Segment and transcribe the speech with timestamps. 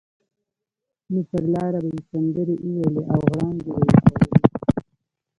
[1.11, 4.83] نو پر لاره به یې سندرې ویلې او غړانګې به یې کولې.